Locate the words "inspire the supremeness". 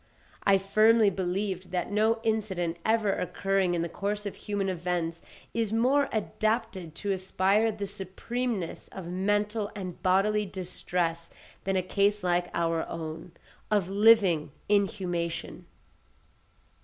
7.11-8.87